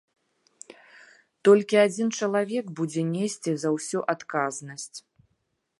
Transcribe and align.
Толькі 1.49 1.75
адзін 1.85 2.07
чалавек 2.19 2.65
будзе 2.81 3.01
несці 3.13 3.51
за 3.65 3.69
ўсё 3.75 3.99
адказнасць. 4.17 4.97